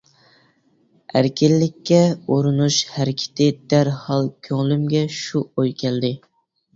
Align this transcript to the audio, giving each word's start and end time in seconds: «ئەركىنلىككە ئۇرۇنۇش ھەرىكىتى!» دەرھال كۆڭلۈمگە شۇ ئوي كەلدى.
«ئەركىنلىككە 1.17 1.99
ئۇرۇنۇش 2.35 2.77
ھەرىكىتى!» 2.93 3.49
دەرھال 3.73 4.31
كۆڭلۈمگە 4.49 5.03
شۇ 5.19 5.43
ئوي 5.45 5.75
كەلدى. 5.83 6.11